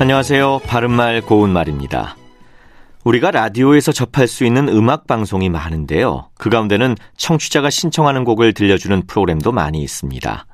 [0.00, 0.60] 안녕하세요.
[0.66, 2.16] 바른말 고운말입니다.
[3.04, 6.30] 우리가 라디오에서 접할 수 있는 음악 방송이 많은데요.
[6.38, 10.46] 그 가운데는 청취자가 신청하는 곡을 들려주는 프로그램도 많이 있습니다.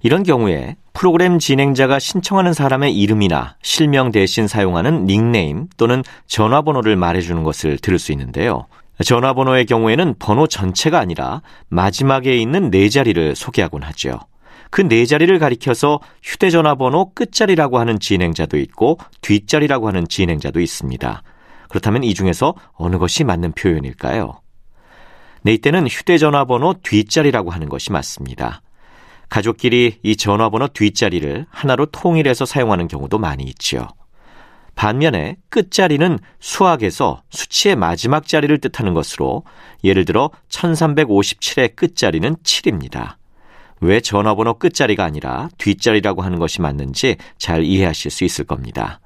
[0.00, 7.76] 이런 경우에 프로그램 진행자가 신청하는 사람의 이름이나 실명 대신 사용하는 닉네임 또는 전화번호를 말해주는 것을
[7.76, 8.64] 들을 수 있는데요.
[9.04, 14.20] 전화번호의 경우에는 번호 전체가 아니라 마지막에 있는 네 자리를 소개하곤 하죠.
[14.70, 21.22] 그 네 자리를 가리켜서 휴대전화 번호 끝자리라고 하는 진행자도 있고 뒷자리라고 하는 진행자도 있습니다.
[21.68, 24.40] 그렇다면 이 중에서 어느 것이 맞는 표현일까요?
[25.42, 28.62] 네, 이때는 휴대전화 번호 뒷자리라고 하는 것이 맞습니다.
[29.30, 33.86] 가족끼리 이 전화번호 뒷자리를 하나로 통일해서 사용하는 경우도 많이 있지요.
[34.74, 39.44] 반면에 끝자리는 수학에서 수치의 마지막 자리를 뜻하는 것으로
[39.84, 43.19] 예를 들어 1357의 끝자리는 7입니다.
[43.80, 49.00] 왜 전화번호 끝자리가 아니라 뒷자리라고 하는 것이 맞는지 잘 이해하실 수 있을 겁니다.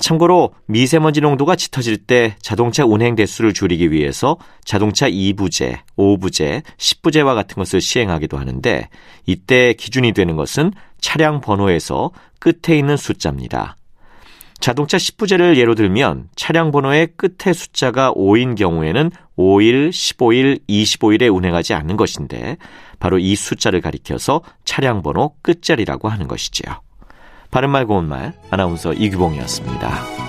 [0.00, 7.56] 참고로 미세먼지 농도가 짙어질 때 자동차 운행 대수를 줄이기 위해서 자동차 2부제, 5부제, 10부제와 같은
[7.56, 8.88] 것을 시행하기도 하는데
[9.26, 13.76] 이때 기준이 되는 것은 차량 번호에서 끝에 있는 숫자입니다.
[14.60, 21.96] 자동차 10부제를 예로 들면 차량 번호의 끝에 숫자가 5인 경우에는 5일, 15일, 25일에 운행하지 않는
[21.96, 22.58] 것인데
[22.98, 26.82] 바로 이 숫자를 가리켜서 차량 번호 끝자리라고 하는 것이지요.
[27.50, 30.27] 바른말 고운말 아나운서 이규봉이었습니다.